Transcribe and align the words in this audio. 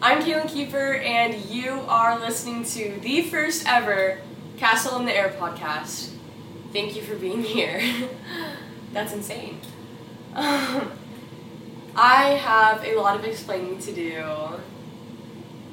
I'm 0.00 0.22
Kaylin 0.22 0.48
Keeper, 0.48 0.94
and 0.94 1.34
you 1.46 1.70
are 1.88 2.20
listening 2.20 2.64
to 2.66 3.00
the 3.00 3.22
first 3.22 3.66
ever 3.66 4.18
Castle 4.56 4.96
in 5.00 5.06
the 5.06 5.12
Air 5.12 5.34
podcast. 5.40 6.12
Thank 6.72 6.94
you 6.94 7.02
for 7.02 7.16
being 7.16 7.42
here. 7.42 7.82
That's 8.92 9.12
insane. 9.12 9.60
Um, 10.34 10.92
I 11.96 12.38
have 12.40 12.84
a 12.84 12.94
lot 12.94 13.18
of 13.18 13.24
explaining 13.24 13.80
to 13.80 13.92
do. 13.92 14.22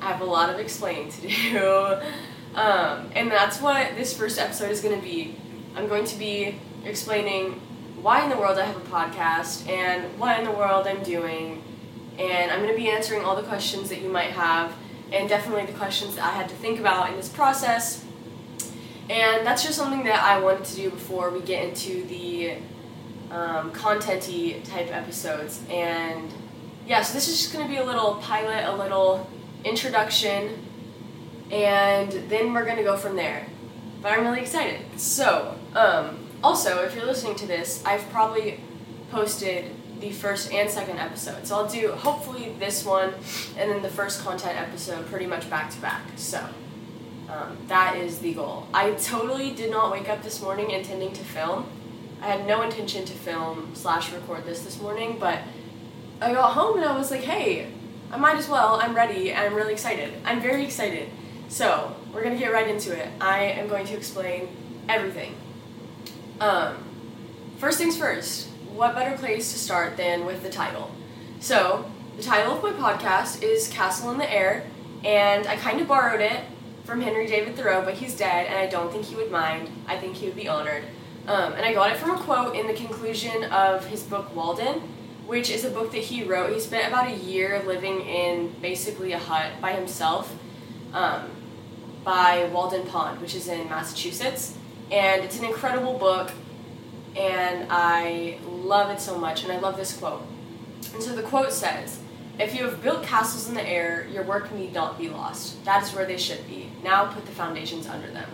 I 0.01 0.07
have 0.07 0.21
a 0.21 0.25
lot 0.25 0.49
of 0.49 0.59
explaining 0.59 1.11
to 1.11 1.27
do. 1.27 1.97
Um, 2.55 3.11
and 3.13 3.29
that's 3.29 3.59
what 3.59 3.97
this 3.97 4.17
first 4.17 4.39
episode 4.39 4.71
is 4.71 4.79
going 4.79 4.95
to 4.95 5.05
be. 5.05 5.35
I'm 5.75 5.89
going 5.89 6.05
to 6.05 6.17
be 6.17 6.57
explaining 6.85 7.59
why 8.01 8.23
in 8.23 8.29
the 8.29 8.37
world 8.37 8.57
I 8.57 8.63
have 8.63 8.77
a 8.77 8.79
podcast 8.79 9.67
and 9.67 10.17
what 10.17 10.39
in 10.39 10.45
the 10.45 10.51
world 10.51 10.87
I'm 10.87 11.03
doing. 11.03 11.61
And 12.19 12.51
I'm 12.51 12.61
going 12.61 12.71
to 12.71 12.77
be 12.77 12.89
answering 12.89 13.23
all 13.23 13.35
the 13.35 13.43
questions 13.43 13.89
that 13.89 14.01
you 14.01 14.09
might 14.09 14.31
have, 14.31 14.73
and 15.11 15.27
definitely 15.27 15.65
the 15.65 15.77
questions 15.77 16.15
that 16.15 16.25
I 16.25 16.31
had 16.31 16.49
to 16.49 16.55
think 16.55 16.79
about 16.79 17.09
in 17.09 17.15
this 17.15 17.29
process. 17.29 18.03
And 19.09 19.45
that's 19.45 19.63
just 19.63 19.77
something 19.77 20.03
that 20.05 20.23
I 20.23 20.39
wanted 20.39 20.65
to 20.65 20.75
do 20.75 20.89
before 20.89 21.29
we 21.29 21.41
get 21.41 21.63
into 21.63 22.03
the 22.05 22.53
um, 23.31 23.71
contenty 23.71 24.63
type 24.63 24.87
episodes. 24.91 25.61
And 25.69 26.31
yeah, 26.87 27.01
so 27.01 27.13
this 27.13 27.27
is 27.27 27.39
just 27.39 27.53
going 27.53 27.65
to 27.65 27.69
be 27.69 27.77
a 27.77 27.85
little 27.85 28.15
pilot, 28.15 28.65
a 28.67 28.75
little 28.75 29.29
introduction 29.63 30.65
and 31.51 32.11
then 32.29 32.53
we're 32.53 32.65
gonna 32.65 32.83
go 32.83 32.97
from 32.97 33.15
there. 33.15 33.47
But 34.01 34.13
I'm 34.13 34.25
really 34.25 34.41
excited. 34.41 34.81
So, 34.99 35.57
um, 35.75 36.27
also, 36.43 36.83
if 36.83 36.95
you're 36.95 37.05
listening 37.05 37.35
to 37.35 37.47
this, 37.47 37.83
I've 37.85 38.07
probably 38.09 38.59
posted 39.11 39.71
the 40.05 40.11
first 40.11 40.53
and 40.53 40.69
second 40.69 40.99
episode. 40.99 41.47
So 41.47 41.55
I'll 41.55 41.67
do 41.67 41.91
hopefully 41.91 42.55
this 42.59 42.85
one 42.85 43.11
and 43.57 43.71
then 43.71 43.81
the 43.81 43.89
first 43.89 44.23
content 44.23 44.59
episode 44.59 45.07
pretty 45.07 45.25
much 45.25 45.49
back 45.49 45.71
to 45.71 45.81
back. 45.81 46.03
So 46.15 46.45
um, 47.27 47.57
that 47.67 47.95
is 47.97 48.19
the 48.19 48.33
goal. 48.33 48.67
I 48.73 48.91
totally 48.91 49.51
did 49.51 49.71
not 49.71 49.91
wake 49.91 50.07
up 50.07 50.21
this 50.21 50.41
morning 50.41 50.69
intending 50.69 51.11
to 51.13 51.23
film. 51.23 51.67
I 52.21 52.27
had 52.27 52.47
no 52.47 52.61
intention 52.61 53.03
to 53.05 53.13
film 53.13 53.71
slash 53.73 54.11
record 54.11 54.45
this 54.45 54.63
this 54.63 54.79
morning, 54.79 55.17
but 55.19 55.39
I 56.21 56.33
got 56.33 56.53
home 56.53 56.77
and 56.77 56.85
I 56.85 56.95
was 56.97 57.09
like, 57.09 57.23
hey, 57.23 57.71
I 58.11 58.17
might 58.17 58.35
as 58.35 58.47
well. 58.47 58.79
I'm 58.81 58.95
ready 58.95 59.31
and 59.31 59.47
I'm 59.47 59.55
really 59.55 59.73
excited. 59.73 60.13
I'm 60.23 60.39
very 60.39 60.63
excited. 60.63 61.09
So, 61.47 61.95
we're 62.13 62.23
to 62.23 62.37
get 62.37 62.51
right 62.51 62.67
into 62.67 62.97
it. 62.97 63.07
I 63.19 63.39
am 63.43 63.67
going 63.67 63.85
to 63.87 63.93
explain 63.95 64.47
everything. 64.87 65.35
Um, 66.39 66.77
first 67.57 67.77
things 67.77 67.97
first, 67.97 68.49
what 68.75 68.93
better 68.93 69.17
place 69.17 69.53
to 69.53 69.57
start 69.57 69.95
than 69.95 70.25
with 70.25 70.43
the 70.43 70.49
title? 70.49 70.91
So, 71.39 71.89
the 72.17 72.23
title 72.23 72.53
of 72.53 72.61
my 72.61 72.71
podcast 72.71 73.41
is 73.41 73.69
Castle 73.69 74.11
in 74.11 74.17
the 74.17 74.29
Air, 74.29 74.65
and 75.05 75.47
I 75.47 75.55
kind 75.55 75.79
of 75.79 75.87
borrowed 75.87 76.19
it 76.19 76.41
from 76.83 76.99
Henry 76.99 77.25
David 77.25 77.55
Thoreau, 77.55 77.83
but 77.85 77.93
he's 77.93 78.17
dead, 78.17 78.47
and 78.47 78.57
I 78.57 78.67
don't 78.67 78.91
think 78.91 79.05
he 79.05 79.15
would 79.15 79.31
mind. 79.31 79.69
I 79.87 79.97
think 79.97 80.15
he 80.15 80.25
would 80.25 80.35
be 80.35 80.49
honored. 80.49 80.83
Um, 81.25 81.53
and 81.53 81.65
I 81.65 81.73
got 81.73 81.91
it 81.91 81.97
from 81.97 82.11
a 82.11 82.19
quote 82.19 82.55
in 82.55 82.67
the 82.67 82.73
conclusion 82.73 83.45
of 83.45 83.85
his 83.85 84.03
book 84.03 84.35
Walden, 84.35 84.81
which 85.25 85.49
is 85.49 85.63
a 85.63 85.69
book 85.69 85.91
that 85.93 86.03
he 86.03 86.23
wrote. 86.23 86.53
He 86.53 86.59
spent 86.59 86.87
about 86.87 87.09
a 87.09 87.15
year 87.15 87.63
living 87.65 88.01
in 88.01 88.53
basically 88.61 89.13
a 89.13 89.19
hut 89.19 89.53
by 89.61 89.71
himself 89.71 90.35
um, 90.91 91.31
by 92.03 92.49
Walden 92.51 92.85
Pond, 92.87 93.21
which 93.21 93.35
is 93.35 93.47
in 93.47 93.69
Massachusetts. 93.69 94.57
And 94.91 95.23
it's 95.23 95.39
an 95.39 95.45
incredible 95.45 95.97
book, 95.97 96.31
and 97.15 97.67
I 97.69 98.39
love 98.45 98.89
it 98.91 98.99
so 98.99 99.17
much, 99.17 99.43
and 99.43 99.51
I 99.51 99.59
love 99.59 99.77
this 99.77 99.95
quote. 99.95 100.23
And 100.93 101.01
so 101.01 101.15
the 101.15 101.23
quote 101.23 101.51
says, 101.51 101.99
If 102.39 102.55
you 102.55 102.63
have 102.65 102.81
built 102.81 103.03
castles 103.03 103.47
in 103.47 103.55
the 103.55 103.67
air, 103.67 104.07
your 104.11 104.23
work 104.23 104.51
need 104.53 104.73
not 104.73 104.97
be 104.97 105.09
lost. 105.09 105.63
That 105.65 105.83
is 105.83 105.93
where 105.93 106.05
they 106.05 106.17
should 106.17 106.47
be. 106.47 106.69
Now 106.83 107.05
put 107.05 107.25
the 107.25 107.31
foundations 107.31 107.87
under 107.87 108.09
them. 108.11 108.29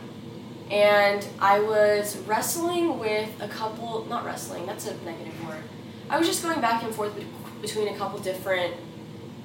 And 0.71 1.27
I 1.39 1.59
was 1.59 2.17
wrestling 2.19 2.97
with 2.97 3.29
a 3.41 3.47
couple, 3.47 4.05
not 4.05 4.25
wrestling, 4.25 4.65
that's 4.65 4.87
a 4.87 4.95
negative 5.03 5.47
word. 5.47 5.63
I 6.09 6.17
was 6.17 6.27
just 6.27 6.43
going 6.43 6.61
back 6.61 6.83
and 6.83 6.93
forth 6.93 7.13
between 7.61 7.89
a 7.89 7.97
couple 7.97 8.19
different 8.19 8.75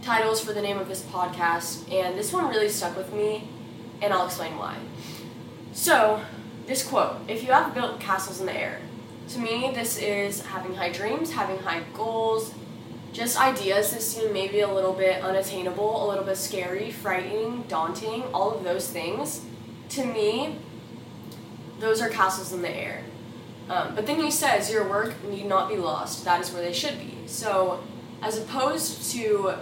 titles 0.03 0.41
for 0.41 0.53
the 0.53 0.62
name 0.62 0.78
of 0.78 0.88
this 0.88 1.03
podcast, 1.03 1.92
and 1.92 2.16
this 2.16 2.32
one 2.32 2.48
really 2.48 2.68
stuck 2.68 2.97
with 2.97 3.12
me, 3.12 3.48
and 4.00 4.12
I'll 4.12 4.26
explain 4.26 4.56
why. 4.56 4.76
So, 5.72 6.22
this 6.66 6.86
quote 6.86 7.16
If 7.28 7.42
you 7.42 7.50
have 7.50 7.74
built 7.74 7.98
castles 7.98 8.41
in 8.41 8.47
the 8.47 8.56
air, 8.56 8.80
to 9.28 9.38
me, 9.38 9.72
this 9.75 9.98
is 9.98 10.41
having 10.42 10.75
high 10.75 10.91
dreams, 10.92 11.32
having 11.32 11.59
high 11.59 11.82
goals, 11.94 12.54
just 13.12 13.41
ideas 13.41 13.92
that 13.92 14.03
seem 14.03 14.32
maybe 14.32 14.60
a 14.60 14.72
little 14.72 14.92
bit 14.92 15.22
unattainable, 15.22 16.04
a 16.04 16.09
little 16.09 16.25
bit 16.25 16.37
scary, 16.37 16.91
frightening, 16.91 17.62
daunting, 17.62 18.22
all 18.34 18.53
of 18.53 18.62
those 18.62 18.88
things. 18.88 19.42
To 19.91 20.04
me, 20.04 20.59
those 21.81 22.00
are 22.00 22.09
castles 22.09 22.53
in 22.53 22.62
the 22.62 22.70
air. 22.70 23.03
Um, 23.69 23.94
but 23.94 24.06
then 24.06 24.20
he 24.20 24.31
says, 24.31 24.70
Your 24.70 24.88
work 24.88 25.15
need 25.25 25.47
not 25.47 25.69
be 25.69 25.76
lost. 25.76 26.25
That 26.25 26.41
is 26.41 26.53
where 26.53 26.62
they 26.62 26.72
should 26.72 26.98
be. 26.98 27.15
So, 27.26 27.82
as 28.22 28.38
opposed 28.38 29.10
to 29.12 29.54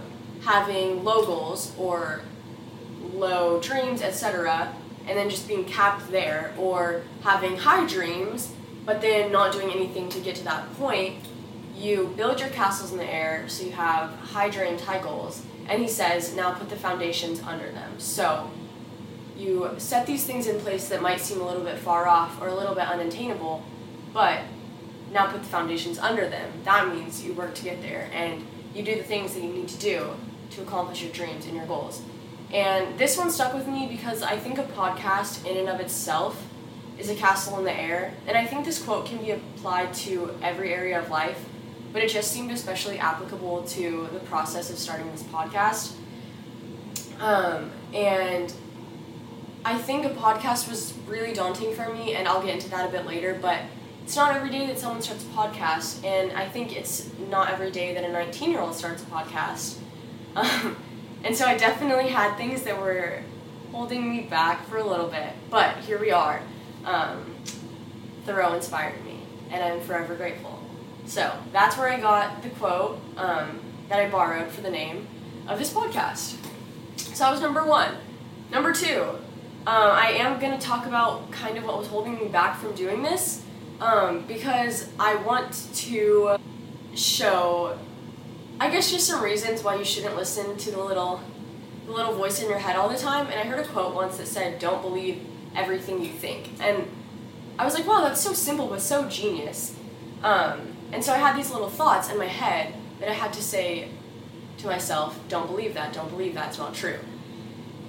having 0.43 1.05
low 1.05 1.25
goals 1.25 1.73
or 1.79 2.21
low 3.15 3.61
dreams, 3.61 4.03
etc., 4.03 4.75
and 5.07 5.19
then 5.19 5.31
just 5.31 5.47
being 5.47 5.65
capped 5.65 6.11
there, 6.11 6.55
or 6.59 7.03
having 7.23 7.57
high 7.57 7.87
dreams, 7.87 8.51
but 8.85 9.01
then 9.01 9.33
not 9.33 9.53
doing 9.53 9.71
anything 9.71 10.09
to 10.11 10.21
get 10.21 10.37
to 10.37 10.45
that 10.45 10.73
point, 10.77 11.17
you 11.77 12.13
build 12.17 12.41
your 12.41 12.51
castles 12.51 12.93
in 12.93 12.99
the 12.99 13.13
air 13.13 13.49
so 13.49 13.65
you 13.65 13.73
have 13.73 14.11
high 14.11 14.49
dreams, 14.49 14.83
high 14.83 15.03
goals, 15.03 15.43
and 15.69 15.83
he 15.83 15.89
says, 15.89 16.35
now 16.35 16.53
put 16.53 16.69
the 16.71 16.77
foundations 16.77 17.41
under 17.43 17.71
them. 17.73 17.99
So 17.99 18.51
you 19.37 19.71
set 19.79 20.07
these 20.07 20.25
things 20.25 20.47
in 20.47 20.61
place 20.61 20.89
that 20.89 21.03
might 21.03 21.21
seem 21.21 21.41
a 21.41 21.47
little 21.47 21.65
bit 21.65 21.79
far 21.79 22.07
off 22.07 22.41
or 22.41 22.49
a 22.49 22.55
little 22.55 22.75
bit 22.75 22.87
unattainable, 22.87 23.65
but 24.13 24.41
now 25.13 25.27
put 25.27 25.43
the 25.43 25.49
foundations 25.49 25.99
under 25.99 26.29
them. 26.29 26.51
That 26.65 26.95
means 26.95 27.25
you 27.25 27.33
work 27.33 27.55
to 27.57 27.65
get 27.65 27.83
there 27.83 28.11
and 28.13 28.45
you 28.75 28.83
do 28.83 28.95
the 28.95 29.03
things 29.03 29.35
that 29.35 29.43
you 29.43 29.53
need 29.53 29.69
to 29.69 29.79
do 29.79 30.11
to 30.51 30.63
accomplish 30.63 31.03
your 31.03 31.13
dreams 31.13 31.47
and 31.47 31.57
your 31.57 31.67
goals. 31.67 32.03
And 32.53 32.99
this 32.99 33.17
one 33.17 33.31
stuck 33.31 33.55
with 33.55 33.67
me 33.67 33.89
because 33.89 34.23
I 34.23 34.37
think 34.37 34.59
a 34.59 34.63
podcast 34.63 35.45
in 35.45 35.57
and 35.57 35.69
of 35.69 35.81
itself 35.81 36.45
is 36.99 37.11
a 37.11 37.15
castle 37.15 37.59
in 37.59 37.65
the 37.65 37.73
air. 37.73 38.15
And 38.27 38.37
I 38.37 38.47
think 38.47 38.65
this 38.65 38.83
quote 38.83 39.07
can 39.07 39.19
be 39.19 39.33
applied 39.33 39.95
to 39.95 40.35
every 40.43 40.73
area 40.73 40.99
of 41.01 41.11
life, 41.11 41.45
but 41.93 42.03
it 42.03 42.11
just 42.11 42.33
seemed 42.33 42.51
especially 42.51 42.99
applicable 42.99 43.63
to 43.63 44.09
the 44.13 44.21
process 44.21 44.71
of 44.71 44.79
starting 44.79 45.11
this 45.13 45.23
podcast. 45.25 45.93
Um, 47.21 47.71
and 47.93 48.53
I 49.65 49.79
think 49.79 50.05
a 50.05 50.11
podcast 50.11 50.69
was 50.69 50.95
really 51.07 51.33
daunting 51.33 51.75
for 51.75 51.93
me, 51.93 52.15
and 52.15 52.29
I'll 52.29 52.43
get 52.43 52.55
into 52.55 52.69
that 52.71 52.89
a 52.89 52.93
bit 52.93 53.07
later, 53.07 53.39
but 53.41 53.61
it's 54.05 54.17
not 54.17 54.37
every 54.37 54.51
day 54.51 54.67
that 54.67 54.79
someone 54.79 55.01
starts 55.01 55.25
a 55.25 55.29
podcast, 55.29 56.05
and 56.05 56.33
I 56.33 56.47
think 56.49 56.77
it's 56.77 57.09
not 57.31 57.51
every 57.51 57.71
day 57.71 57.95
that 57.95 58.05
a 58.05 58.13
19 58.13 58.51
year 58.51 58.61
old 58.61 58.75
starts 58.75 59.03
a 59.03 59.07
podcast. 59.07 59.79
Um, 60.37 60.77
and 61.23 61.37
so 61.37 61.47
I 61.47 61.57
definitely 61.57 62.09
had 62.09 62.37
things 62.37 62.65
that 62.65 62.77
were 62.77 63.23
holding 63.71 64.11
me 64.11 64.23
back 64.23 64.67
for 64.67 64.79
a 64.79 64.85
little 64.85 65.07
bit, 65.07 65.33
but 65.49 65.77
here 65.77 65.97
we 66.01 66.11
are. 66.11 66.43
Um, 66.85 67.35
Thoreau 68.25 68.55
inspired 68.55 69.05
me, 69.05 69.21
and 69.51 69.63
I'm 69.63 69.81
forever 69.81 70.15
grateful. 70.15 70.63
So 71.07 71.37
that's 71.53 71.77
where 71.77 71.89
I 71.89 72.01
got 72.01 72.43
the 72.43 72.51
quote 72.51 73.01
um, 73.17 73.61
that 73.89 73.99
I 74.01 74.09
borrowed 74.09 74.51
for 74.51 74.63
the 74.63 74.71
name 74.71 75.07
of 75.47 75.59
this 75.59 75.73
podcast. 75.73 76.37
So 76.97 77.25
that 77.25 77.31
was 77.31 77.41
number 77.41 77.65
one. 77.65 77.95
Number 78.51 78.73
two, 78.73 79.03
uh, 79.67 79.91
I 79.93 80.13
am 80.13 80.41
going 80.41 80.59
to 80.59 80.65
talk 80.65 80.87
about 80.87 81.31
kind 81.31 81.59
of 81.59 81.65
what 81.65 81.79
was 81.79 81.89
holding 81.89 82.15
me 82.17 82.29
back 82.29 82.59
from 82.59 82.75
doing 82.75 83.03
this 83.03 83.43
um, 83.81 84.25
because 84.27 84.89
I 84.99 85.17
want 85.17 85.69
to 85.75 86.39
show 86.95 87.79
I 88.61 88.71
guess 88.71 88.91
just 88.91 89.07
some 89.07 89.23
reasons 89.23 89.65
why 89.65 89.75
you 89.75 89.85
shouldn't 89.85 90.17
listen 90.17 90.57
to 90.57 90.71
the 90.71 90.79
little 90.83 91.21
the 91.87 91.93
little 91.93 92.15
voice 92.15 92.41
in 92.41 92.49
your 92.49 92.59
head 92.59 92.77
all 92.77 92.89
the 92.89 92.97
time. 92.97 93.27
And 93.27 93.35
I 93.35 93.45
heard 93.45 93.59
a 93.59 93.69
quote 93.69 93.95
once 93.95 94.17
that 94.19 94.29
said, 94.29 94.59
"Don't 94.59 94.81
believe 94.81 95.27
everything 95.57 96.03
you 96.03 96.11
think." 96.11 96.51
And 96.61 96.89
I 97.59 97.65
was 97.65 97.75
like, 97.75 97.87
"Wow, 97.87 98.03
that's 98.03 98.21
so 98.21 98.33
simple 98.33 98.67
but 98.67 98.81
so 98.81 99.09
genius." 99.09 99.75
Um, 100.23 100.75
and 100.93 101.05
so 101.05 101.13
I 101.13 101.19
had 101.19 101.37
these 101.37 101.51
little 101.51 101.69
thoughts 101.69 102.11
in 102.11 102.19
my 102.19 102.27
head 102.27 102.75
that 103.01 103.09
I 103.09 103.13
had 103.13 103.33
to 103.35 103.43
say 103.43 103.89
to 104.59 104.67
myself, 104.67 105.19
"Don't 105.29 105.47
believe 105.47 105.75
that. 105.75 105.93
Don't 105.93 106.11
believe 106.11 106.35
that. 106.35 106.49
It's 106.49 106.59
not 106.59 106.75
true." 106.75 106.99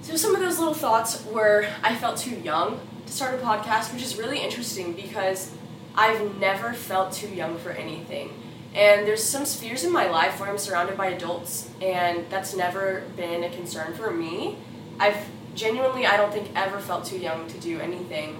So 0.02 0.16
some 0.16 0.34
of 0.34 0.40
those 0.40 0.58
little 0.58 0.74
thoughts 0.74 1.24
were 1.24 1.66
I 1.82 1.94
felt 1.96 2.18
too 2.18 2.36
young 2.36 2.80
to 3.06 3.12
start 3.12 3.34
a 3.34 3.38
podcast, 3.38 3.92
which 3.92 4.02
is 4.02 4.16
really 4.16 4.38
interesting 4.38 4.92
because 4.92 5.50
I've 5.96 6.38
never 6.38 6.72
felt 6.74 7.12
too 7.12 7.28
young 7.28 7.58
for 7.58 7.70
anything. 7.70 8.30
And 8.74 9.06
there's 9.06 9.24
some 9.24 9.46
spheres 9.46 9.84
in 9.84 9.92
my 9.92 10.06
life 10.06 10.38
where 10.38 10.50
I'm 10.50 10.58
surrounded 10.58 10.98
by 10.98 11.06
adults, 11.06 11.70
and 11.80 12.26
that's 12.28 12.54
never 12.54 13.04
been 13.16 13.42
a 13.42 13.48
concern 13.48 13.94
for 13.94 14.10
me. 14.10 14.58
I've 15.00 15.16
genuinely, 15.56 16.06
I 16.06 16.16
don't 16.16 16.32
think, 16.32 16.50
ever 16.54 16.78
felt 16.78 17.04
too 17.04 17.18
young 17.18 17.48
to 17.48 17.58
do 17.58 17.80
anything 17.80 18.38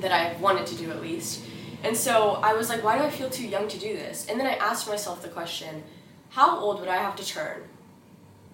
that 0.00 0.12
I've 0.12 0.40
wanted 0.40 0.66
to 0.68 0.76
do 0.76 0.90
at 0.90 1.02
least. 1.02 1.44
And 1.82 1.96
so 1.96 2.34
I 2.42 2.54
was 2.54 2.68
like, 2.68 2.82
why 2.84 2.96
do 2.96 3.04
I 3.04 3.10
feel 3.10 3.28
too 3.28 3.46
young 3.46 3.68
to 3.68 3.78
do 3.78 3.92
this? 3.94 4.26
And 4.28 4.38
then 4.38 4.46
I 4.46 4.54
asked 4.54 4.88
myself 4.88 5.22
the 5.22 5.28
question, 5.28 5.82
how 6.30 6.58
old 6.58 6.80
would 6.80 6.88
I 6.88 6.96
have 6.96 7.16
to 7.16 7.26
turn 7.26 7.64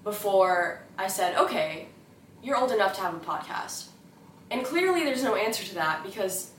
before 0.03 0.83
I 0.97 1.09
said, 1.09 1.37
okay, 1.37 1.89
you're 2.43 2.57
old 2.57 2.73
enough 2.73 2.95
to 2.95 3.03
have 3.03 3.15
a 3.15 3.19
podcast. 3.19 3.89
And 4.51 4.65
clearly 4.65 5.05
there's 5.05 5.23
no 5.23 5.35
answer 5.35 5.65
to 5.65 5.75
that 5.75 6.03
because 6.03 6.51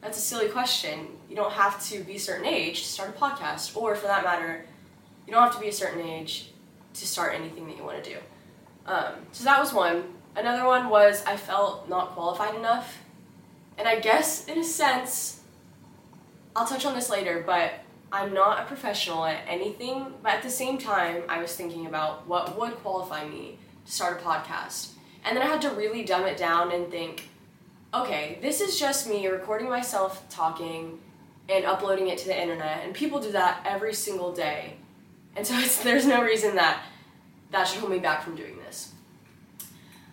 that's 0.00 0.18
a 0.18 0.20
silly 0.20 0.48
question. 0.48 1.06
You 1.30 1.36
don't 1.36 1.52
have 1.52 1.82
to 1.90 2.02
be 2.02 2.16
a 2.16 2.18
certain 2.18 2.46
age 2.46 2.82
to 2.82 2.88
start 2.88 3.10
a 3.10 3.12
podcast, 3.12 3.76
or 3.76 3.94
for 3.94 4.08
that 4.08 4.24
matter, 4.24 4.64
you 5.26 5.32
don't 5.32 5.42
have 5.42 5.54
to 5.54 5.60
be 5.60 5.68
a 5.68 5.72
certain 5.72 6.00
age 6.00 6.50
to 6.94 7.06
start 7.06 7.34
anything 7.34 7.66
that 7.68 7.76
you 7.76 7.84
want 7.84 8.02
to 8.02 8.10
do. 8.10 8.16
Um, 8.86 9.14
so 9.30 9.44
that 9.44 9.60
was 9.60 9.72
one. 9.72 10.02
Another 10.34 10.64
one 10.66 10.88
was 10.88 11.24
I 11.24 11.36
felt 11.36 11.88
not 11.88 12.10
qualified 12.10 12.54
enough. 12.54 12.98
And 13.78 13.88
I 13.88 14.00
guess, 14.00 14.46
in 14.46 14.58
a 14.58 14.64
sense, 14.64 15.40
I'll 16.54 16.66
touch 16.66 16.84
on 16.84 16.94
this 16.94 17.10
later, 17.10 17.42
but 17.44 17.72
I'm 18.10 18.34
not 18.34 18.60
a 18.60 18.66
professional 18.66 19.24
at 19.24 19.40
anything. 19.46 20.14
But 20.22 20.32
at 20.32 20.42
the 20.42 20.50
same 20.50 20.78
time, 20.78 21.22
I 21.28 21.40
was 21.40 21.54
thinking 21.54 21.86
about 21.86 22.26
what 22.26 22.58
would 22.58 22.74
qualify 22.76 23.26
me 23.26 23.58
to 23.86 23.92
start 23.92 24.20
a 24.20 24.24
podcast. 24.24 24.90
And 25.24 25.36
then 25.36 25.42
I 25.42 25.50
had 25.50 25.62
to 25.62 25.70
really 25.70 26.04
dumb 26.04 26.24
it 26.24 26.36
down 26.36 26.72
and 26.72 26.90
think, 26.90 27.28
okay, 27.94 28.38
this 28.42 28.60
is 28.60 28.78
just 28.78 29.08
me 29.08 29.26
recording 29.28 29.68
myself 29.68 30.28
talking 30.28 30.98
and 31.48 31.64
uploading 31.64 32.08
it 32.08 32.18
to 32.18 32.26
the 32.26 32.40
internet, 32.40 32.82
and 32.84 32.94
people 32.94 33.20
do 33.20 33.32
that 33.32 33.62
every 33.66 33.94
single 33.94 34.32
day. 34.32 34.74
And 35.36 35.46
so 35.46 35.54
there's 35.82 36.06
no 36.06 36.22
reason 36.22 36.56
that 36.56 36.82
that 37.50 37.68
should 37.68 37.80
hold 37.80 37.92
me 37.92 37.98
back 37.98 38.22
from 38.22 38.34
doing 38.34 38.56
this. 38.58 38.92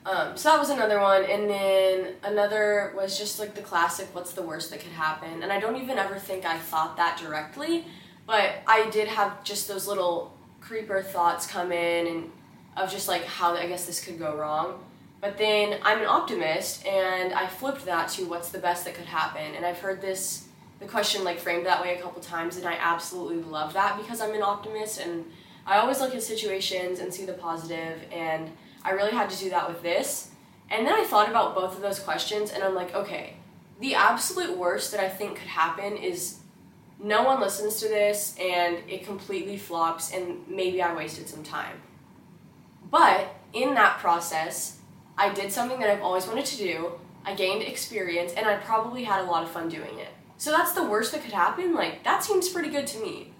Um, 0.05 0.37
so 0.37 0.49
that 0.49 0.59
was 0.59 0.69
another 0.69 0.99
one, 0.99 1.25
and 1.25 1.49
then 1.49 2.13
another 2.23 2.93
was 2.95 3.17
just 3.17 3.37
like 3.37 3.53
the 3.53 3.61
classic 3.61 4.07
what's 4.13 4.31
the 4.31 4.41
worst 4.41 4.71
that 4.71 4.79
could 4.79 4.93
happen? 4.93 5.43
And 5.43 5.51
I 5.51 5.59
don't 5.59 5.75
even 5.75 5.97
ever 5.97 6.17
think 6.17 6.45
I 6.45 6.57
thought 6.57 6.95
that 6.97 7.19
directly, 7.21 7.85
but 8.25 8.55
I 8.65 8.89
did 8.89 9.09
have 9.09 9.43
just 9.43 9.67
those 9.67 9.87
little 9.87 10.33
creeper 10.61 11.01
thoughts 11.01 11.45
come 11.45 11.71
in 11.71 12.07
and 12.07 12.31
of 12.77 12.89
just 12.89 13.07
like 13.07 13.25
how 13.25 13.55
I 13.55 13.67
guess 13.67 13.85
this 13.85 14.03
could 14.03 14.17
go 14.17 14.37
wrong. 14.37 14.79
But 15.21 15.37
then 15.37 15.79
I'm 15.83 15.99
an 15.99 16.05
optimist, 16.05 16.85
and 16.85 17.33
I 17.33 17.47
flipped 17.47 17.85
that 17.85 18.07
to 18.11 18.23
what's 18.23 18.49
the 18.49 18.59
best 18.59 18.85
that 18.85 18.93
could 18.93 19.05
happen. 19.05 19.53
And 19.55 19.65
I've 19.65 19.79
heard 19.79 19.99
this, 19.99 20.47
the 20.79 20.85
question 20.85 21.25
like 21.25 21.39
framed 21.39 21.65
that 21.65 21.81
way 21.81 21.97
a 21.97 22.01
couple 22.01 22.21
times, 22.21 22.55
and 22.55 22.65
I 22.65 22.77
absolutely 22.79 23.43
love 23.43 23.73
that 23.73 23.97
because 23.97 24.21
I'm 24.21 24.33
an 24.33 24.43
optimist, 24.43 25.01
and 25.01 25.25
I 25.65 25.79
always 25.79 25.99
look 25.99 26.15
at 26.15 26.23
situations 26.23 26.99
and 26.99 27.13
see 27.13 27.25
the 27.25 27.33
positive, 27.33 27.99
and 28.13 28.49
I 28.83 28.91
really 28.91 29.11
had 29.11 29.29
to 29.29 29.37
do 29.37 29.49
that 29.49 29.67
with 29.67 29.81
this. 29.81 30.31
And 30.69 30.85
then 30.85 30.93
I 30.93 31.03
thought 31.03 31.29
about 31.29 31.55
both 31.55 31.75
of 31.75 31.81
those 31.81 31.99
questions, 31.99 32.51
and 32.51 32.63
I'm 32.63 32.75
like, 32.75 32.93
okay, 32.93 33.33
the 33.79 33.95
absolute 33.95 34.57
worst 34.57 34.91
that 34.91 34.99
I 34.99 35.09
think 35.09 35.37
could 35.37 35.47
happen 35.47 35.97
is 35.97 36.39
no 37.01 37.23
one 37.23 37.39
listens 37.39 37.79
to 37.79 37.87
this 37.87 38.35
and 38.39 38.77
it 38.87 39.05
completely 39.05 39.57
flops, 39.57 40.13
and 40.13 40.47
maybe 40.47 40.81
I 40.81 40.93
wasted 40.93 41.27
some 41.27 41.43
time. 41.43 41.81
But 42.91 43.35
in 43.53 43.73
that 43.75 43.99
process, 43.99 44.79
I 45.17 45.33
did 45.33 45.51
something 45.51 45.79
that 45.79 45.89
I've 45.89 46.01
always 46.01 46.27
wanted 46.27 46.45
to 46.45 46.57
do. 46.57 46.91
I 47.25 47.35
gained 47.35 47.61
experience 47.61 48.33
and 48.33 48.45
I 48.45 48.55
probably 48.55 49.03
had 49.03 49.21
a 49.21 49.29
lot 49.29 49.43
of 49.43 49.51
fun 49.51 49.69
doing 49.69 49.99
it. 49.99 50.09
So 50.37 50.51
that's 50.51 50.71
the 50.71 50.83
worst 50.83 51.11
that 51.11 51.23
could 51.23 51.33
happen. 51.33 51.75
Like 51.75 52.03
that 52.03 52.23
seems 52.23 52.49
pretty 52.49 52.69
good 52.69 52.87
to 52.87 52.99
me. 52.99 53.33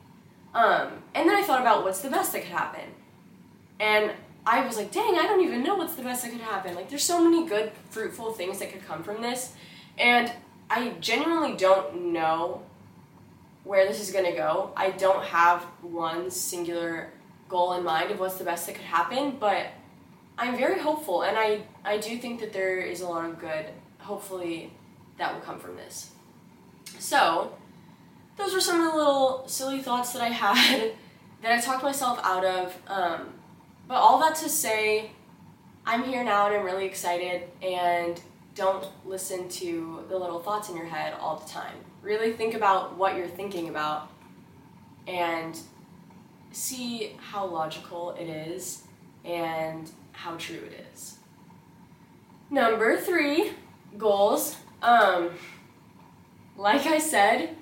Um, 0.54 1.04
and 1.16 1.30
then 1.30 1.36
I 1.36 1.44
thought 1.44 1.62
about 1.62 1.84
what's 1.84 2.02
the 2.02 2.10
best 2.10 2.34
that 2.34 2.42
could 2.42 2.52
happen. 2.52 2.90
And 3.80 4.12
I 4.46 4.66
was 4.66 4.78
like, 4.78 4.92
dang, 4.92 5.16
I 5.16 5.24
don't 5.24 5.44
even 5.44 5.64
know 5.64 5.76
what's 5.76 5.96
the 5.96 6.04
best 6.04 6.24
that 6.24 6.32
could 6.32 6.42
happen. 6.42 6.76
Like 6.76 6.90
there's 6.90 7.04
so 7.04 7.24
many 7.24 7.48
good, 7.48 7.72
fruitful 7.90 8.34
things 8.34 8.60
that 8.60 8.72
could 8.72 8.86
come 8.86 9.04
from 9.04 9.22
this. 9.22 9.54
And 9.98 10.32
I 10.70 10.90
genuinely 11.02 11.56
don't 11.56 12.14
know 12.14 12.64
where 13.64 13.88
this 13.88 14.02
is 14.02 14.12
gonna 14.12 14.32
go. 14.32 14.72
I 14.76 14.92
don't 14.92 15.24
have 15.26 15.64
one 15.82 16.32
singular 16.32 17.10
goal 17.50 17.74
in 17.74 17.84
mind 17.84 18.12
of 18.12 18.20
what's 18.20 18.36
the 18.36 18.44
best 18.44 18.68
that 18.68 18.76
could 18.76 18.86
happen, 18.86 19.38
but 19.40 19.68
I'm 20.38 20.56
very 20.56 20.80
hopeful, 20.80 21.24
and 21.24 21.38
I, 21.38 21.64
I 21.84 21.98
do 21.98 22.18
think 22.18 22.40
that 22.40 22.54
there 22.54 22.78
is 22.78 23.02
a 23.02 23.08
lot 23.08 23.26
of 23.30 23.40
good, 23.40 23.66
hopefully, 23.98 24.72
that 25.18 25.34
will 25.34 25.42
come 25.42 25.60
from 25.60 25.76
this. 25.76 26.12
So, 26.98 27.54
those 28.38 28.54
were 28.54 28.62
some 28.62 28.80
of 28.80 28.92
the 28.92 28.98
little 28.98 29.48
silly 29.48 29.82
thoughts 29.82 30.14
that 30.14 30.22
I 30.22 30.28
had 30.30 30.94
that 31.42 31.52
I 31.52 31.60
talked 31.60 31.84
myself 31.84 32.20
out 32.24 32.46
of. 32.46 32.78
Um, 32.88 33.34
but 33.90 33.96
all 33.96 34.20
that 34.20 34.36
to 34.36 34.48
say, 34.48 35.10
I'm 35.84 36.04
here 36.04 36.24
now 36.24 36.46
and 36.46 36.56
I'm 36.56 36.64
really 36.64 36.86
excited, 36.86 37.42
and 37.64 38.22
don't 38.54 38.86
listen 39.04 39.50
to 39.50 40.06
the 40.08 40.18
little 40.18 40.40
thoughts 40.40 40.70
in 40.70 40.78
your 40.78 40.86
head 40.86 41.16
all 41.20 41.38
the 41.38 41.50
time. 41.50 41.74
Really 42.04 42.32
think 42.32 42.54
about 42.54 42.98
what 42.98 43.18
you're 43.18 43.28
thinking 43.28 43.68
about 43.68 44.12
and 45.08 45.58
see 46.52 47.16
how 47.18 47.48
logical 47.48 48.12
it 48.12 48.30
is 48.30 48.84
and 49.26 49.90
how 50.12 50.36
true 50.36 50.60
it 50.60 50.86
is. 50.94 51.18
Number 52.52 52.96
three, 52.96 53.54
goals. 53.98 54.56
Um, 54.84 55.32
like 56.56 56.86
I 56.86 57.00
said, 57.00 57.56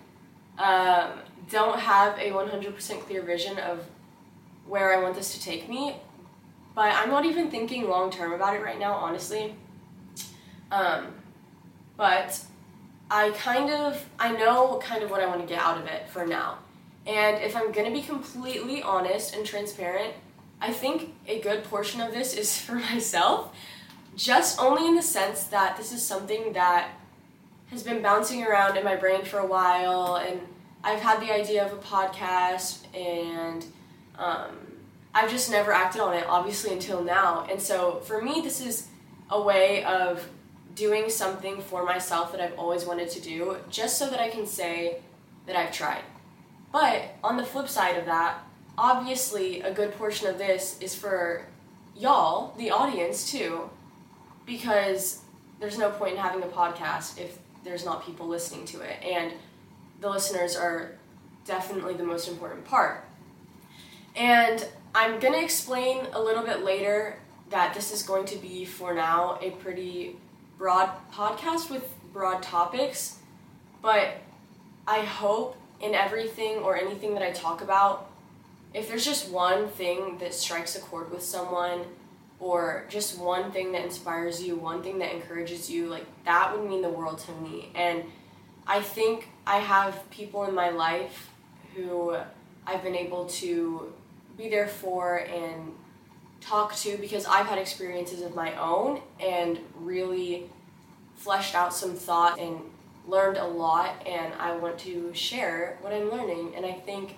um, 0.58 1.20
don't 1.50 1.80
have 1.80 2.18
a 2.20 2.32
100% 2.32 3.00
clear 3.02 3.22
vision 3.22 3.58
of 3.60 3.86
where 4.68 4.94
I 4.94 5.02
want 5.02 5.16
this 5.16 5.34
to 5.34 5.42
take 5.42 5.70
me, 5.70 5.96
but 6.78 6.94
I'm 6.94 7.10
not 7.10 7.26
even 7.26 7.50
thinking 7.50 7.90
long 7.90 8.12
term 8.12 8.34
about 8.34 8.56
it 8.56 8.62
right 8.62 8.78
now, 8.78 8.94
honestly. 8.94 9.56
Um, 10.72 11.08
but 11.98 12.40
I 13.10 13.32
kind 13.32 13.72
of, 13.72 14.08
I 14.20 14.32
know 14.34 14.80
kind 14.84 15.02
of 15.02 15.10
what 15.10 15.20
I 15.20 15.26
want 15.26 15.42
to 15.42 15.48
get 15.48 15.60
out 15.60 15.80
of 15.80 15.88
it 15.88 16.08
for 16.08 16.28
now. 16.28 16.60
And 17.08 17.42
if 17.42 17.56
I'm 17.56 17.72
gonna 17.72 17.90
be 17.90 18.04
completely 18.04 18.84
honest 18.84 19.36
and 19.36 19.44
transparent, 19.44 20.14
I 20.62 20.72
think 20.72 21.16
a 21.28 21.40
good 21.40 21.64
portion 21.64 22.00
of 22.00 22.14
this 22.14 22.36
is 22.36 22.56
for 22.62 22.76
myself, 22.76 23.56
just 24.16 24.62
only 24.62 24.88
in 24.88 24.94
the 24.94 25.02
sense 25.02 25.46
that 25.46 25.78
this 25.78 25.92
is 25.92 26.06
something 26.06 26.54
that 26.54 26.92
has 27.72 27.82
been 27.82 28.04
bouncing 28.04 28.44
around 28.44 28.78
in 28.78 28.84
my 28.84 28.96
brain 28.96 29.26
for 29.26 29.40
a 29.40 29.48
while, 29.48 30.18
and 30.18 30.42
I've 30.84 31.02
had 31.02 31.22
the 31.22 31.34
idea 31.34 31.66
of 31.66 31.74
a 31.74 31.82
podcast, 31.82 32.86
and 32.96 33.66
um, 34.20 34.67
I've 35.18 35.32
just 35.32 35.50
never 35.50 35.74
acted 35.74 36.00
on 36.00 36.14
it, 36.14 36.26
obviously, 36.28 36.72
until 36.74 37.04
now. 37.04 37.48
And 37.50 37.60
so 37.60 38.02
for 38.02 38.22
me, 38.22 38.42
this 38.42 38.62
is 38.62 38.88
a 39.32 39.42
way 39.42 39.84
of 39.84 40.24
doing 40.76 41.10
something 41.10 41.60
for 41.60 41.84
myself 41.84 42.32
that 42.34 42.40
I've 42.40 42.54
always 42.60 42.86
wanted 42.86 43.10
to 43.10 43.20
do, 43.20 43.58
just 43.68 43.98
so 43.98 44.12
that 44.12 44.20
I 44.20 44.30
can 44.30 44.46
say 44.46 45.02
that 45.48 45.56
I've 45.56 45.72
tried. 45.72 46.04
But 46.72 47.16
on 47.24 47.36
the 47.36 47.44
flip 47.44 47.68
side 47.68 47.98
of 47.98 48.06
that, 48.06 48.44
obviously 48.78 49.62
a 49.62 49.74
good 49.74 49.92
portion 49.94 50.28
of 50.28 50.38
this 50.38 50.78
is 50.82 50.94
for 50.94 51.48
y'all, 51.96 52.54
the 52.56 52.70
audience 52.70 53.32
too, 53.32 53.72
because 54.46 55.22
there's 55.60 55.80
no 55.80 55.90
point 55.90 56.14
in 56.14 56.20
having 56.20 56.44
a 56.44 56.48
podcast 56.48 57.20
if 57.20 57.40
there's 57.64 57.84
not 57.84 58.06
people 58.06 58.28
listening 58.28 58.66
to 58.66 58.82
it. 58.82 59.02
And 59.04 59.34
the 60.00 60.10
listeners 60.12 60.56
are 60.56 60.92
definitely 61.44 61.96
the 61.96 62.04
most 62.04 62.28
important 62.28 62.66
part. 62.66 63.04
And 64.16 64.64
I'm 64.98 65.20
to 65.20 65.44
explain 65.44 66.08
a 66.14 66.20
little 66.20 66.42
bit 66.42 66.64
later 66.64 67.20
that 67.52 67.76
this 67.76 67.94
is 67.94 68.02
going 68.02 68.26
to 68.26 68.36
be, 68.36 68.66
for 68.66 68.96
now, 68.96 69.38
a 69.44 69.52
pretty 69.52 70.16
broad 70.58 70.90
podcast 71.14 71.70
with 71.70 71.88
broad 72.12 72.42
topics. 72.42 73.20
But 73.84 74.18
I 74.88 75.02
hope 75.02 75.56
in 75.80 75.94
everything 75.94 76.56
or 76.64 76.76
anything 76.76 77.14
that 77.14 77.22
I 77.22 77.30
talk 77.30 77.62
about, 77.62 78.10
if 78.74 78.88
there's 78.88 79.06
just 79.06 79.30
one 79.30 79.68
thing 79.68 80.18
that 80.18 80.34
strikes 80.34 80.76
a 80.76 80.80
chord 80.80 81.12
with 81.12 81.22
someone 81.22 81.82
or 82.40 82.88
just 82.90 83.20
one 83.20 83.52
thing 83.52 83.74
that 83.74 83.86
inspires 83.86 84.42
you, 84.42 84.56
one 84.56 84.82
thing 84.82 84.98
that 84.98 85.14
encourages 85.14 85.70
you, 85.70 85.86
like 85.90 86.08
that 86.26 86.58
would 86.58 86.68
mean 86.68 86.82
the 86.82 86.90
world 86.90 87.20
to 87.20 87.32
me. 87.34 87.70
And 87.76 88.04
I 88.66 88.82
think 88.82 89.30
I 89.46 89.58
have 89.58 90.10
people 90.10 90.46
in 90.46 90.56
my 90.56 90.72
life 90.72 91.30
who 91.76 92.18
I've 92.66 92.82
been 92.82 92.96
able 92.96 93.26
to 93.26 93.94
be 94.38 94.50
there 94.50 94.68
for 94.68 95.18
and 95.18 95.74
talk 96.42 96.76
to 96.78 96.98
because 96.98 97.26
I've 97.26 97.48
had 97.48 97.58
experiences 97.58 98.22
of 98.22 98.36
my 98.36 98.56
own 98.58 99.02
and 99.20 99.60
really 99.76 100.50
fleshed 101.16 101.56
out 101.56 101.74
some 101.74 101.96
thought 101.96 102.40
and 102.40 102.60
learned 103.08 103.38
a 103.38 103.48
lot 103.48 104.06
and 104.06 104.34
I 104.36 104.56
want 104.56 104.78
to 104.80 105.14
share 105.14 105.78
what 105.82 105.94
I'm 105.94 106.12
learning 106.12 106.54
and 106.56 106.66
I 106.66 106.74
think 106.74 107.16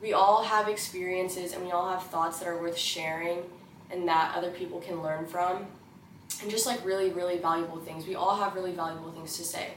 we 0.00 0.12
all 0.12 0.42
have 0.42 0.68
experiences 0.68 1.52
and 1.52 1.64
we 1.64 1.70
all 1.70 1.90
have 1.90 2.04
thoughts 2.04 2.38
that 2.38 2.48
are 2.48 2.60
worth 2.60 2.76
sharing 2.76 3.42
and 3.90 4.06
that 4.08 4.36
other 4.36 4.50
people 4.50 4.80
can 4.80 5.02
learn 5.02 5.26
from. 5.26 5.66
And 6.42 6.50
just 6.50 6.66
like 6.66 6.84
really, 6.84 7.10
really 7.10 7.38
valuable 7.38 7.78
things. 7.78 8.06
We 8.06 8.14
all 8.14 8.36
have 8.36 8.54
really 8.54 8.72
valuable 8.72 9.10
things 9.10 9.36
to 9.38 9.44
say. 9.44 9.68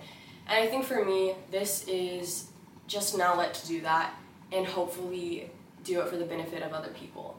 And 0.47 0.63
I 0.63 0.67
think 0.67 0.85
for 0.85 1.03
me, 1.03 1.33
this 1.49 1.87
is 1.87 2.47
just 2.87 3.17
now 3.17 3.37
let 3.37 3.53
to 3.55 3.67
do 3.67 3.81
that 3.81 4.13
and 4.51 4.65
hopefully 4.65 5.49
do 5.83 6.01
it 6.01 6.09
for 6.09 6.17
the 6.17 6.25
benefit 6.25 6.63
of 6.63 6.73
other 6.73 6.89
people. 6.89 7.37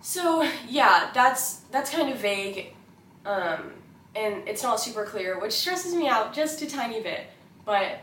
So 0.00 0.48
yeah, 0.68 1.10
that's 1.14 1.58
that's 1.70 1.90
kind 1.90 2.12
of 2.12 2.18
vague, 2.18 2.74
um, 3.24 3.72
and 4.16 4.46
it's 4.48 4.62
not 4.62 4.80
super 4.80 5.04
clear, 5.04 5.38
which 5.40 5.52
stresses 5.52 5.94
me 5.94 6.08
out 6.08 6.32
just 6.32 6.60
a 6.62 6.66
tiny 6.66 7.00
bit. 7.00 7.26
But 7.64 8.00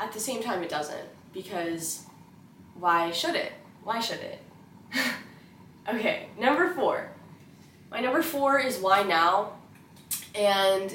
at 0.00 0.12
the 0.12 0.20
same 0.20 0.42
time, 0.42 0.62
it 0.62 0.70
doesn't 0.70 1.08
because 1.34 2.04
why 2.78 3.10
should 3.10 3.34
it? 3.34 3.52
Why 3.84 4.00
should 4.00 4.20
it? 4.20 4.40
Okay, 5.88 6.28
number 6.38 6.74
four. 6.74 7.08
My 7.90 8.00
number 8.00 8.22
four 8.22 8.58
is 8.58 8.78
why 8.78 9.04
now? 9.04 9.52
And 10.34 10.94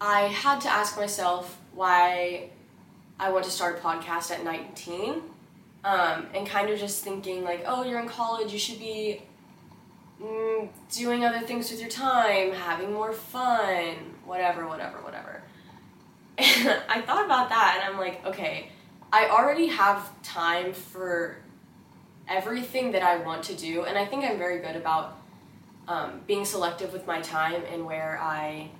I 0.00 0.22
had 0.22 0.62
to 0.62 0.70
ask 0.70 0.96
myself 0.96 1.60
why 1.74 2.48
I 3.20 3.30
want 3.30 3.44
to 3.44 3.50
start 3.50 3.78
a 3.78 3.82
podcast 3.82 4.30
at 4.30 4.42
19. 4.42 5.20
Um, 5.86 6.26
and 6.34 6.44
kind 6.48 6.68
of 6.68 6.80
just 6.80 7.04
thinking, 7.04 7.44
like, 7.44 7.62
oh, 7.64 7.84
you're 7.84 8.00
in 8.00 8.08
college, 8.08 8.52
you 8.52 8.58
should 8.58 8.80
be 8.80 9.22
mm, 10.20 10.68
doing 10.92 11.24
other 11.24 11.38
things 11.46 11.70
with 11.70 11.80
your 11.80 11.88
time, 11.88 12.50
having 12.50 12.92
more 12.92 13.12
fun, 13.12 13.94
whatever, 14.24 14.66
whatever, 14.66 14.98
whatever. 15.02 15.42
And 16.38 16.82
I 16.88 17.02
thought 17.02 17.24
about 17.24 17.50
that 17.50 17.80
and 17.80 17.94
I'm 17.94 18.00
like, 18.00 18.26
okay, 18.26 18.70
I 19.12 19.28
already 19.28 19.68
have 19.68 20.10
time 20.22 20.72
for 20.72 21.36
everything 22.28 22.90
that 22.90 23.02
I 23.02 23.18
want 23.18 23.44
to 23.44 23.54
do, 23.54 23.84
and 23.84 23.96
I 23.96 24.04
think 24.04 24.24
I'm 24.24 24.38
very 24.38 24.58
good 24.58 24.74
about 24.74 25.18
um, 25.88 26.20
being 26.26 26.44
selective 26.44 26.92
with 26.92 27.06
my 27.06 27.20
time 27.20 27.62
and 27.72 27.84
where 27.84 28.18
I 28.20 28.70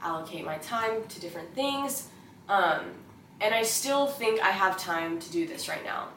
allocate 0.00 0.44
my 0.44 0.56
time 0.58 1.04
to 1.06 1.20
different 1.20 1.54
things. 1.54 2.08
Um, 2.48 2.92
and 3.40 3.54
I 3.54 3.62
still 3.62 4.06
think 4.06 4.40
I 4.40 4.50
have 4.50 4.78
time 4.78 5.20
to 5.20 5.30
do 5.30 5.46
this 5.46 5.68
right 5.68 5.84
now. 5.84 6.08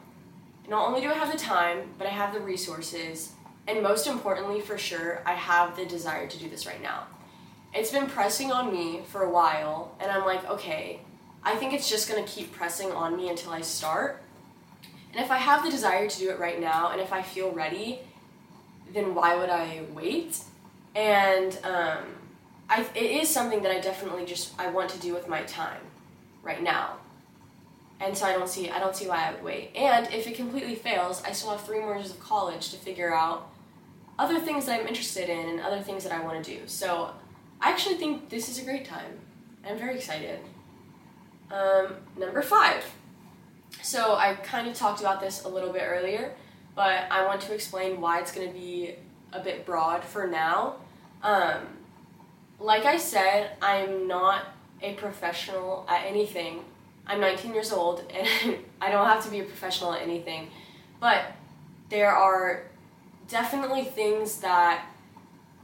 Not 0.67 0.87
only 0.87 1.01
do 1.01 1.09
I 1.09 1.13
have 1.13 1.31
the 1.31 1.37
time, 1.37 1.89
but 1.97 2.07
I 2.07 2.11
have 2.11 2.33
the 2.33 2.39
resources, 2.39 3.33
and 3.67 3.83
most 3.83 4.07
importantly, 4.07 4.61
for 4.61 4.77
sure, 4.77 5.21
I 5.25 5.33
have 5.33 5.75
the 5.75 5.85
desire 5.85 6.27
to 6.27 6.39
do 6.39 6.49
this 6.49 6.65
right 6.65 6.81
now. 6.81 7.07
It's 7.73 7.91
been 7.91 8.07
pressing 8.07 8.51
on 8.51 8.71
me 8.71 9.01
for 9.07 9.23
a 9.23 9.29
while, 9.29 9.95
and 9.99 10.11
I'm 10.11 10.25
like, 10.25 10.47
okay, 10.49 10.99
I 11.43 11.55
think 11.55 11.73
it's 11.73 11.89
just 11.89 12.09
gonna 12.09 12.27
keep 12.27 12.51
pressing 12.51 12.91
on 12.91 13.15
me 13.15 13.29
until 13.29 13.51
I 13.51 13.61
start. 13.61 14.21
And 15.13 15.23
if 15.23 15.31
I 15.31 15.37
have 15.37 15.63
the 15.63 15.69
desire 15.69 16.07
to 16.07 16.19
do 16.19 16.29
it 16.29 16.39
right 16.39 16.59
now, 16.59 16.91
and 16.91 17.01
if 17.01 17.11
I 17.11 17.21
feel 17.21 17.51
ready, 17.51 17.99
then 18.93 19.15
why 19.15 19.35
would 19.35 19.49
I 19.49 19.83
wait? 19.93 20.39
And 20.95 21.57
um, 21.63 22.03
I, 22.69 22.85
it 22.95 23.11
is 23.11 23.29
something 23.29 23.63
that 23.63 23.71
I 23.71 23.79
definitely 23.79 24.25
just 24.25 24.57
I 24.59 24.69
want 24.69 24.89
to 24.91 24.99
do 24.99 25.13
with 25.13 25.27
my 25.27 25.41
time 25.43 25.81
right 26.43 26.61
now. 26.61 26.97
And 28.01 28.17
so 28.17 28.25
I 28.25 28.34
don't 28.34 28.50
see 28.50 28.70
I 28.70 28.79
don't 28.79 28.96
see 28.96 29.08
why 29.08 29.27
I 29.27 29.31
would 29.31 29.43
wait. 29.43 29.75
And 29.75 30.08
if 30.12 30.27
it 30.27 30.36
completely 30.36 30.75
fails, 30.75 31.22
I 31.24 31.31
still 31.34 31.51
have 31.51 31.62
three 31.62 31.79
more 31.79 31.96
years 31.96 32.10
of 32.10 32.20
college 32.20 32.72
to 32.72 32.77
figure 32.77 33.13
out 33.13 33.48
other 34.17 34.39
things 34.39 34.65
that 34.65 34.79
I'm 34.79 34.88
interested 34.88 35.29
in 35.29 35.50
and 35.50 35.60
other 35.62 35.81
things 35.81 36.03
that 36.03 36.12
I 36.12 36.24
want 36.24 36.43
to 36.43 36.55
do. 36.58 36.62
So 36.65 37.12
I 37.62 37.70
actually 37.70 37.96
think 37.96 38.29
this 38.29 38.50
is 38.50 38.60
a 38.60 38.65
great 38.65 38.86
time. 38.86 39.20
I'm 39.65 39.77
very 39.77 39.96
excited. 39.96 40.39
Um, 41.51 41.96
number 42.17 42.41
five. 42.41 42.84
So 43.84 44.15
I 44.15 44.36
kind 44.36 44.67
of 44.67 44.74
talked 44.74 45.00
about 45.00 45.22
this 45.22 45.43
a 45.43 45.48
little 45.48 45.72
bit 45.72 45.84
earlier, 45.86 46.34
but 46.75 47.05
I 47.12 47.25
want 47.25 47.41
to 47.41 47.53
explain 47.53 48.01
why 48.01 48.20
it's 48.20 48.31
going 48.31 48.48
to 48.48 48.53
be 48.53 48.96
a 49.31 49.39
bit 49.39 49.65
broad 49.65 50.03
for 50.03 50.27
now. 50.27 50.77
Um, 51.24 51.62
like 52.60 52.86
I 52.86 52.98
said, 52.98 53.51
I'm 53.62 54.08
not 54.08 54.46
a 54.81 54.93
professional 54.93 55.86
at 55.88 56.05
anything. 56.05 56.63
I'm 57.05 57.20
19 57.20 57.53
years 57.53 57.72
old 57.72 58.03
and 58.13 58.58
I 58.79 58.91
don't 58.91 59.08
have 59.08 59.24
to 59.25 59.31
be 59.31 59.39
a 59.39 59.43
professional 59.43 59.93
at 59.93 60.01
anything. 60.01 60.50
But 61.00 61.25
there 61.89 62.12
are 62.12 62.63
definitely 63.27 63.84
things 63.84 64.39
that 64.41 64.86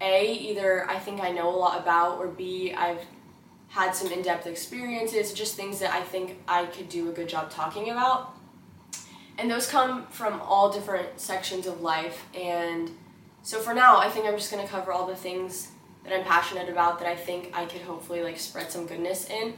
A, 0.01 0.33
either 0.33 0.89
I 0.89 0.97
think 0.99 1.21
I 1.21 1.31
know 1.31 1.49
a 1.49 1.55
lot 1.55 1.79
about, 1.79 2.17
or 2.17 2.27
B, 2.27 2.73
I've 2.73 2.99
had 3.69 3.91
some 3.93 4.11
in 4.11 4.21
depth 4.21 4.47
experiences, 4.47 5.33
just 5.33 5.55
things 5.55 5.79
that 5.79 5.93
I 5.93 6.01
think 6.01 6.39
I 6.47 6.65
could 6.65 6.89
do 6.89 7.09
a 7.09 7.11
good 7.11 7.29
job 7.29 7.49
talking 7.49 7.89
about. 7.89 8.33
And 9.37 9.51
those 9.51 9.67
come 9.67 10.07
from 10.07 10.41
all 10.41 10.71
different 10.71 11.19
sections 11.19 11.67
of 11.67 11.81
life. 11.81 12.25
And 12.33 12.91
so 13.43 13.59
for 13.59 13.73
now, 13.73 13.97
I 13.97 14.09
think 14.09 14.25
I'm 14.25 14.35
just 14.35 14.51
going 14.51 14.65
to 14.65 14.71
cover 14.71 14.91
all 14.91 15.05
the 15.05 15.15
things 15.15 15.69
that 16.03 16.17
I'm 16.17 16.25
passionate 16.25 16.69
about 16.69 16.99
that 16.99 17.07
I 17.07 17.15
think 17.15 17.51
I 17.53 17.65
could 17.65 17.81
hopefully 17.81 18.23
like 18.23 18.39
spread 18.39 18.71
some 18.71 18.87
goodness 18.87 19.29
in. 19.29 19.53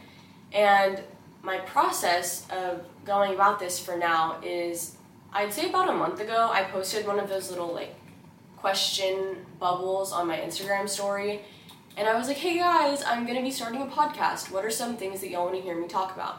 And 0.51 1.01
my 1.41 1.57
process 1.59 2.47
of 2.49 2.85
going 3.05 3.33
about 3.33 3.59
this 3.59 3.79
for 3.79 3.97
now 3.97 4.39
is 4.43 4.95
I'd 5.31 5.53
say 5.53 5.69
about 5.69 5.89
a 5.89 5.93
month 5.93 6.19
ago, 6.19 6.49
I 6.51 6.63
posted 6.63 7.05
one 7.05 7.19
of 7.19 7.29
those 7.29 7.49
little 7.49 7.73
like 7.73 7.95
question 8.57 9.45
bubbles 9.59 10.11
on 10.11 10.27
my 10.27 10.37
Instagram 10.37 10.89
story 10.89 11.41
and 11.97 12.07
I 12.07 12.17
was 12.17 12.27
like, 12.27 12.37
hey 12.37 12.57
guys, 12.57 13.03
I'm 13.03 13.25
gonna 13.25 13.41
be 13.41 13.51
starting 13.51 13.81
a 13.81 13.85
podcast. 13.85 14.51
What 14.51 14.63
are 14.63 14.69
some 14.69 14.97
things 14.97 15.21
that 15.21 15.29
y'all 15.29 15.45
wanna 15.45 15.61
hear 15.61 15.79
me 15.79 15.87
talk 15.87 16.13
about? 16.13 16.37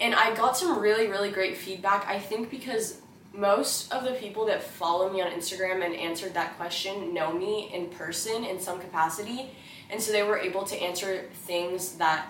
And 0.00 0.14
I 0.14 0.34
got 0.34 0.56
some 0.56 0.78
really, 0.78 1.08
really 1.08 1.30
great 1.30 1.56
feedback. 1.56 2.06
I 2.06 2.18
think 2.18 2.50
because 2.50 3.00
most 3.32 3.92
of 3.92 4.04
the 4.04 4.12
people 4.12 4.46
that 4.46 4.62
follow 4.62 5.12
me 5.12 5.20
on 5.20 5.30
Instagram 5.30 5.84
and 5.84 5.94
answered 5.94 6.34
that 6.34 6.56
question 6.56 7.14
know 7.14 7.32
me 7.32 7.70
in 7.72 7.88
person 7.88 8.44
in 8.44 8.60
some 8.60 8.80
capacity. 8.80 9.50
And 9.90 10.00
so 10.00 10.12
they 10.12 10.22
were 10.22 10.38
able 10.38 10.64
to 10.64 10.76
answer 10.76 11.24
things 11.46 11.94
that 11.94 12.26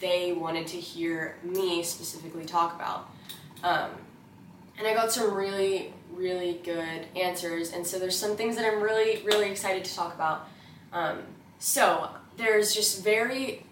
they 0.00 0.32
wanted 0.32 0.66
to 0.68 0.76
hear 0.76 1.36
me 1.42 1.82
specifically 1.82 2.44
talk 2.44 2.74
about. 2.74 3.10
Um, 3.62 3.90
and 4.78 4.86
I 4.86 4.94
got 4.94 5.10
some 5.12 5.32
really, 5.32 5.92
really 6.12 6.60
good 6.64 7.06
answers. 7.16 7.72
And 7.72 7.86
so 7.86 7.98
there's 7.98 8.16
some 8.16 8.36
things 8.36 8.56
that 8.56 8.66
I'm 8.66 8.82
really, 8.82 9.22
really 9.22 9.50
excited 9.50 9.84
to 9.84 9.94
talk 9.94 10.14
about. 10.14 10.48
Um, 10.92 11.22
so 11.58 12.10
there's 12.36 12.74
just 12.74 13.02
very 13.02 13.64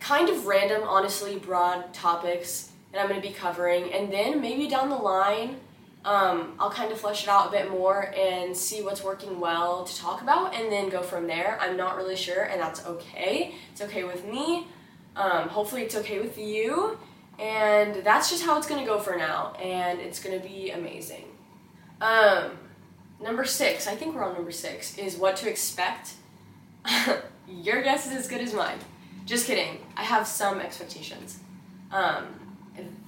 kind 0.00 0.28
of 0.28 0.46
random, 0.46 0.82
honestly, 0.82 1.38
broad 1.38 1.92
topics 1.94 2.70
that 2.92 3.00
I'm 3.00 3.08
going 3.08 3.20
to 3.20 3.26
be 3.26 3.34
covering, 3.34 3.92
and 3.92 4.12
then 4.12 4.40
maybe 4.40 4.68
down 4.68 4.88
the 4.88 4.96
line, 4.96 5.56
um, 6.04 6.54
I'll 6.60 6.70
kind 6.70 6.92
of 6.92 7.00
flesh 7.00 7.24
it 7.24 7.28
out 7.28 7.48
a 7.48 7.50
bit 7.50 7.70
more 7.70 8.14
and 8.16 8.56
see 8.56 8.82
what's 8.82 9.02
working 9.02 9.40
well 9.40 9.84
to 9.84 9.96
talk 9.96 10.22
about, 10.22 10.54
and 10.54 10.70
then 10.70 10.88
go 10.88 11.02
from 11.02 11.26
there. 11.26 11.58
I'm 11.60 11.76
not 11.76 11.96
really 11.96 12.14
sure, 12.14 12.44
and 12.44 12.60
that's 12.60 12.86
okay. 12.86 13.54
It's 13.72 13.82
okay 13.82 14.04
with 14.04 14.24
me. 14.24 14.68
Um, 15.16 15.48
hopefully, 15.48 15.82
it's 15.82 15.96
okay 15.96 16.20
with 16.20 16.38
you. 16.38 16.98
And 17.38 17.96
that's 18.04 18.30
just 18.30 18.44
how 18.44 18.56
it's 18.56 18.66
to 18.80 18.86
go 18.86 18.98
for 18.98 19.14
now, 19.16 19.52
and 19.60 20.00
it's 20.00 20.20
to 20.40 20.48
be 20.48 20.70
amazing. 20.70 21.24
Um, 22.00 22.52
number 23.20 23.44
six, 23.44 23.86
I 23.86 23.94
think 23.94 24.14
we're 24.14 24.24
on 24.24 24.32
number 24.32 24.52
six, 24.52 24.96
is 24.96 25.16
what 25.16 25.36
to 25.36 25.50
expect 25.50 26.14
Your 27.48 27.82
guess 27.82 28.06
is 28.06 28.12
as 28.12 28.28
good 28.28 28.40
as 28.40 28.54
mine. 28.54 28.78
Just 29.24 29.46
kidding. 29.46 29.78
I 29.96 30.02
have 30.02 30.26
some 30.26 30.60
expectations. 30.60 31.40
Um, 31.90 32.26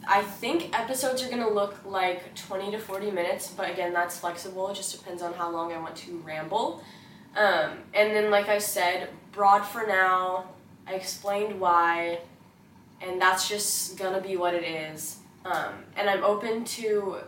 I 0.07 0.23
think 0.23 0.79
episodes 0.79 1.23
are 1.23 1.29
gonna 1.29 1.51
look 1.51 1.85
like 1.85 2.35
20 2.35 2.71
to 2.71 2.79
40 2.79 3.11
minutes, 3.11 3.53
but 3.57 3.71
again, 3.71 3.93
that's 3.93 4.19
flexible. 4.19 4.69
It 4.71 4.75
just 4.75 4.97
depends 4.97 5.23
on 5.23 5.35
how 5.35 5.51
long 5.51 5.73
I 5.73 5.79
want 5.79 5.97
to 5.97 6.19
ramble. 6.25 6.83
Um, 7.37 7.79
and 7.95 8.15
then, 8.17 8.31
like 8.31 8.49
I 8.49 8.59
said, 8.59 9.11
broad 9.33 9.61
for 9.61 9.87
now. 9.87 10.47
I 10.89 10.95
explained 10.95 11.61
why, 11.61 12.21
and 13.01 13.21
that's 13.21 13.49
just 13.49 13.99
gonna 13.99 14.21
be 14.21 14.37
what 14.37 14.55
it 14.55 14.65
is. 14.65 15.19
Um, 15.45 15.85
and 15.97 16.09
I'm 16.09 16.25
open 16.25 16.65
to 16.65 17.19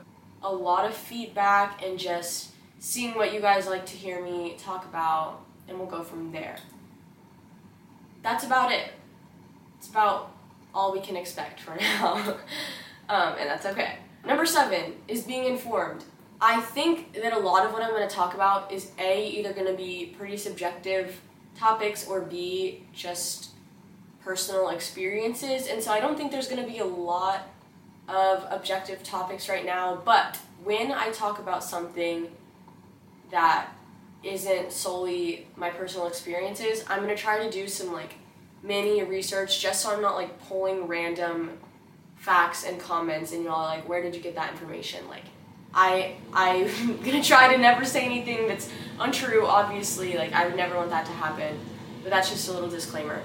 a 0.42 0.52
lot 0.52 0.86
of 0.86 0.94
feedback 0.94 1.84
and 1.84 1.98
just 1.98 2.50
seeing 2.78 3.14
what 3.14 3.34
you 3.34 3.40
guys 3.40 3.66
like 3.66 3.84
to 3.86 3.96
hear 3.96 4.24
me 4.24 4.56
talk 4.58 4.86
about 4.86 5.42
and 5.68 5.78
we'll 5.78 5.88
go 5.88 6.02
from 6.02 6.32
there. 6.32 6.56
That's 8.22 8.44
about 8.44 8.72
it. 8.72 8.92
It's 9.78 9.88
about 9.88 10.32
all 10.74 10.92
we 10.92 11.00
can 11.00 11.16
expect 11.16 11.60
for 11.60 11.76
now, 11.80 12.36
um, 13.08 13.34
and 13.38 13.48
that's 13.48 13.66
okay. 13.66 13.96
Number 14.24 14.44
seven 14.44 14.94
is 15.08 15.22
being 15.22 15.44
informed. 15.44 16.04
I 16.40 16.60
think 16.60 17.12
that 17.14 17.32
a 17.32 17.38
lot 17.38 17.66
of 17.66 17.72
what 17.72 17.82
I'm 17.82 17.90
going 17.90 18.08
to 18.08 18.14
talk 18.14 18.34
about 18.34 18.72
is 18.72 18.90
A, 18.98 19.26
either 19.28 19.52
going 19.52 19.66
to 19.66 19.76
be 19.76 20.14
pretty 20.18 20.36
subjective 20.36 21.20
topics, 21.56 22.06
or 22.06 22.22
B, 22.22 22.82
just 22.94 23.49
personal 24.24 24.68
experiences. 24.68 25.66
And 25.66 25.82
so 25.82 25.90
I 25.90 26.00
don't 26.00 26.16
think 26.16 26.30
there's 26.30 26.48
going 26.48 26.62
to 26.62 26.70
be 26.70 26.78
a 26.78 26.84
lot 26.84 27.48
of 28.08 28.44
objective 28.50 29.02
topics 29.02 29.48
right 29.48 29.64
now, 29.64 30.00
but 30.04 30.38
when 30.64 30.92
I 30.92 31.10
talk 31.10 31.38
about 31.38 31.62
something 31.62 32.28
that 33.30 33.68
isn't 34.22 34.72
solely 34.72 35.46
my 35.56 35.70
personal 35.70 36.06
experiences, 36.06 36.84
I'm 36.88 37.00
gonna 37.00 37.16
try 37.16 37.42
to 37.44 37.50
do 37.50 37.68
some 37.68 37.92
like 37.92 38.14
mini 38.62 39.02
research 39.02 39.60
just 39.60 39.80
so 39.80 39.94
I'm 39.94 40.02
not 40.02 40.16
like 40.16 40.38
pulling 40.48 40.86
random 40.86 41.58
facts 42.16 42.64
and 42.64 42.78
comments 42.78 43.32
and 43.32 43.44
y'all 43.44 43.64
like 43.64 43.88
where 43.88 44.02
did 44.02 44.14
you 44.14 44.20
get 44.20 44.34
that 44.34 44.50
information 44.52 45.08
like 45.08 45.24
I 45.72 46.16
I'm 46.34 46.66
gonna 47.02 47.22
try 47.22 47.50
to 47.50 47.58
never 47.58 47.86
say 47.86 48.04
anything 48.04 48.46
that's 48.46 48.68
untrue 48.98 49.46
obviously 49.46 50.18
like 50.18 50.34
I 50.34 50.46
would 50.46 50.56
never 50.56 50.76
want 50.76 50.90
that 50.90 51.06
to 51.06 51.12
happen 51.12 51.58
but 52.02 52.10
that's 52.10 52.28
just 52.28 52.46
a 52.50 52.52
little 52.52 52.68
disclaimer 52.68 53.22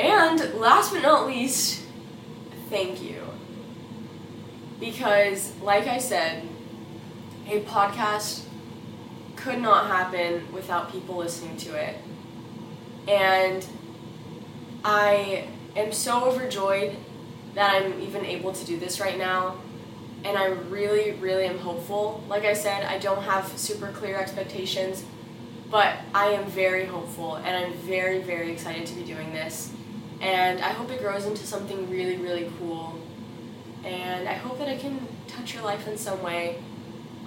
and 0.00 0.54
last 0.54 0.92
but 0.92 1.02
not 1.02 1.26
least 1.26 1.82
thank 2.68 3.02
you 3.02 3.22
because 4.78 5.52
like 5.62 5.86
I 5.86 5.98
said 5.98 6.46
a 7.48 7.60
podcast 7.62 8.44
could 9.36 9.60
not 9.60 9.86
happen 9.86 10.52
without 10.52 10.92
people 10.92 11.16
listening 11.16 11.56
to 11.56 11.74
it. 11.74 11.96
And 13.08 13.66
I 14.84 15.48
am 15.74 15.92
so 15.92 16.24
overjoyed 16.24 16.96
that 17.54 17.82
I'm 17.82 18.00
even 18.00 18.24
able 18.24 18.52
to 18.52 18.64
do 18.64 18.78
this 18.78 19.00
right 19.00 19.18
now. 19.18 19.56
and 20.22 20.36
I 20.36 20.48
really, 20.48 21.12
really 21.12 21.46
am 21.46 21.58
hopeful. 21.58 22.22
Like 22.28 22.44
I 22.44 22.52
said, 22.52 22.84
I 22.84 22.98
don't 22.98 23.22
have 23.22 23.56
super 23.58 23.88
clear 23.88 24.18
expectations, 24.18 25.02
but 25.70 25.94
I 26.14 26.26
am 26.26 26.44
very 26.44 26.84
hopeful 26.84 27.36
and 27.36 27.56
I'm 27.56 27.72
very, 27.78 28.20
very 28.20 28.52
excited 28.52 28.86
to 28.88 28.94
be 28.94 29.02
doing 29.02 29.32
this. 29.32 29.72
And 30.20 30.60
I 30.60 30.70
hope 30.70 30.90
it 30.90 31.00
grows 31.00 31.24
into 31.24 31.46
something 31.46 31.90
really, 31.90 32.16
really 32.16 32.50
cool. 32.58 33.00
And 33.84 34.28
I 34.28 34.34
hope 34.34 34.58
that 34.58 34.68
I 34.68 34.76
can 34.76 35.06
touch 35.26 35.54
your 35.54 35.62
life 35.62 35.88
in 35.88 35.96
some 35.96 36.22
way. 36.22 36.62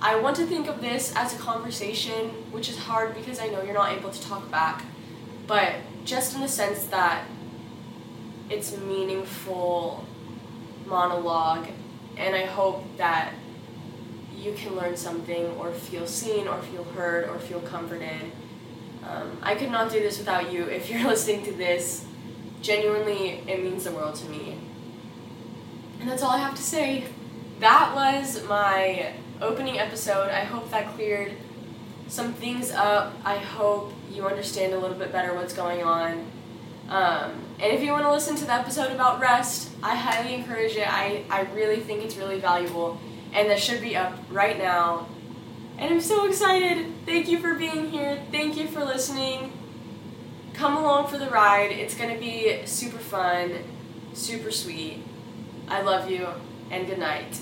I 0.02 0.16
want 0.18 0.36
to 0.36 0.46
think 0.46 0.68
of 0.68 0.82
this 0.82 1.14
as 1.16 1.34
a 1.34 1.38
conversation, 1.38 2.30
which 2.52 2.70
is 2.70 2.78
hard 2.78 3.16
because 3.16 3.40
I 3.40 3.48
know 3.48 3.64
you're 3.64 3.74
not 3.74 3.98
able 3.98 4.12
to 4.12 4.22
talk 4.22 4.52
back, 4.52 4.84
but 5.48 5.76
just 6.04 6.36
in 6.36 6.42
the 6.42 6.48
sense 6.48 6.86
that 6.88 7.26
it's 8.50 8.78
meaningful 8.78 10.06
monologue, 10.86 11.68
and 12.18 12.36
I 12.36 12.46
hope 12.46 12.86
that 12.98 13.34
you 14.36 14.54
can 14.54 14.76
learn 14.76 14.98
something 14.98 15.46
or 15.58 15.72
feel 15.72 16.06
seen 16.06 16.48
or 16.48 16.62
feel 16.62 16.84
heard 16.84 17.30
or 17.30 17.40
feel 17.40 17.62
comforted. 17.62 18.32
Um, 19.08 19.38
I 19.42 19.56
could 19.56 19.72
not 19.72 19.92
do 19.92 20.00
this 20.00 20.18
without 20.18 20.52
you. 20.52 20.66
If 20.66 20.90
you're 20.90 21.08
listening 21.08 21.46
to 21.46 21.54
this, 21.54 22.06
genuinely, 22.64 23.42
it 23.48 23.64
means 23.64 23.84
the 23.84 23.92
world 23.92 24.16
to 24.16 24.30
me. 24.30 24.58
And 26.00 26.10
that's 26.10 26.24
all 26.24 26.32
I 26.32 26.40
have 26.40 26.56
to 26.56 26.62
say. 26.62 27.06
That 27.60 27.94
was 27.94 28.44
my 28.48 29.14
opening 29.42 29.78
episode. 29.78 30.30
I 30.30 30.44
hope 30.46 30.72
that 30.72 30.96
cleared 30.96 31.34
some 32.08 32.34
things 32.34 32.72
up. 32.72 33.14
I 33.24 33.38
hope 33.38 33.94
you 34.12 34.26
understand 34.26 34.74
a 34.74 34.80
little 34.80 34.98
bit 34.98 35.12
better 35.12 35.36
what's 35.36 35.54
going 35.54 35.84
on. 35.84 36.26
Um, 36.90 37.32
and 37.60 37.72
if 37.72 37.82
you 37.82 37.92
want 37.92 38.04
to 38.04 38.12
listen 38.12 38.36
to 38.38 38.46
the 38.46 38.54
episode 38.54 38.92
about 38.92 39.20
rest, 39.20 39.70
I 39.82 39.96
highly 39.96 40.34
encourage 40.34 40.76
it. 40.76 40.92
I, 40.92 41.24
I 41.30 41.42
really 41.54 41.80
think 41.80 42.04
it's 42.04 42.18
really 42.18 42.40
valuable. 42.40 43.00
And 43.34 43.50
that 43.50 43.60
should 43.60 43.82
be 43.82 43.96
up 43.96 44.18
right 44.30 44.58
now. 44.58 45.08
And 45.78 45.94
I'm 45.94 46.02
so 46.02 46.28
excited. 46.28 46.86
Thank 47.06 47.28
you 47.28 47.40
for 47.40 47.56
being 47.56 47.90
here. 47.90 48.22
Thank 48.32 48.58
you 48.58 48.68
for 48.68 48.84
listening. 48.84 49.52
Come 50.54 50.78
along 50.78 51.08
for 51.08 51.18
the 51.18 51.30
ride. 51.30 51.72
It's 51.72 51.96
going 51.96 52.14
to 52.14 52.20
be 52.20 52.66
super 52.66 53.00
fun, 53.00 53.64
super 54.14 54.52
sweet. 54.52 55.04
I 55.68 55.82
love 55.82 56.10
you, 56.10 56.28
and 56.70 56.86
good 56.86 57.00
night. 57.00 57.40